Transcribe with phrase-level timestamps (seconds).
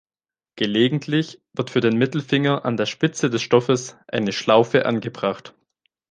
[0.55, 5.53] Gelegentlich wird für den Mittelfinger an der Spitze des Stoffes eine Schlaufe angebracht.